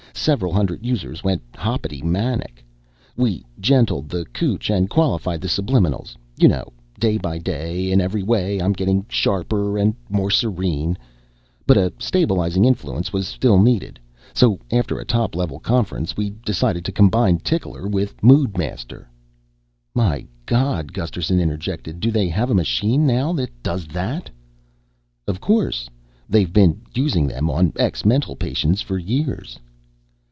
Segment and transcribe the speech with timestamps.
[0.13, 2.63] Several hundred users went hoppity manic.
[3.17, 8.21] We gentled the cootch and qualified the subliminals you know, 'Day by day in every
[8.21, 10.97] way I'm getting sharper and more serene'
[11.65, 13.99] but a stabilizing influence was still needed,
[14.33, 19.05] so after a top level conference we decided to combine Tickler with Moodmaster."
[19.95, 24.29] "My God," Gusterson interjected, "do they have a machine now that does that?"
[25.25, 25.89] "Of course.
[26.29, 29.57] They've been using them on ex mental patients for years."